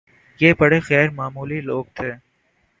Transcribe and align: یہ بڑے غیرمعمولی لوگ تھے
یہ 0.39 0.53
بڑے 0.59 0.79
غیرمعمولی 0.89 1.59
لوگ 1.61 1.85
تھے 1.95 2.11